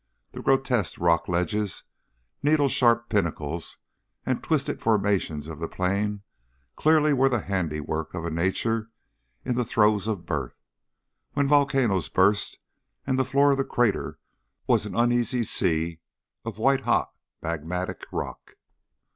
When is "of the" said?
5.45-5.67, 13.51-13.63